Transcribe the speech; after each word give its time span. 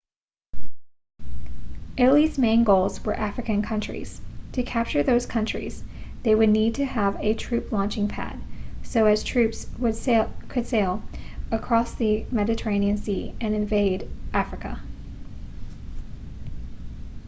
italy's 1.95 2.35
main 2.39 2.63
goals 2.63 3.05
were 3.05 3.13
african 3.13 3.61
countries 3.61 4.19
to 4.51 4.63
capture 4.63 5.03
those 5.03 5.27
countries 5.27 5.83
they 6.23 6.33
would 6.33 6.49
need 6.49 6.73
to 6.73 6.83
have 6.83 7.15
a 7.19 7.35
troop 7.35 7.71
launching 7.71 8.07
pad 8.07 8.41
so 8.81 9.05
as 9.05 9.23
troops 9.23 9.67
could 10.49 10.65
sail 10.65 11.03
across 11.51 11.93
the 11.93 12.25
mediterranean 12.31 12.97
sea 12.97 13.35
and 13.39 13.53
invade 13.53 14.09
africa 14.33 14.81